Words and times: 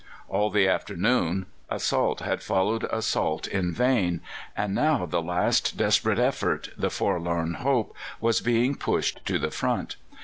All 0.27 0.49
the 0.49 0.67
afternoon 0.67 1.45
assault 1.69 2.21
had 2.21 2.41
followed 2.41 2.85
assault 2.85 3.45
in 3.45 3.71
vain, 3.71 4.21
and 4.57 4.73
now 4.73 5.05
the 5.05 5.21
last 5.21 5.77
desperate 5.77 6.17
effort, 6.17 6.69
the 6.75 6.89
forlorn 6.89 7.53
hope, 7.53 7.95
was 8.19 8.41
being 8.41 8.73
pushed 8.73 9.23
to 9.27 9.37
the 9.37 9.51
front. 9.51 9.97